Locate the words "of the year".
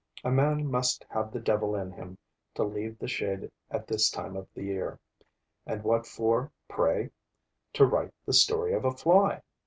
4.35-4.99